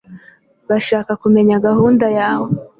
Bashaka 0.69 1.11
kumenya 1.21 1.55
gahunda 1.67 2.05
yawe. 2.19 2.49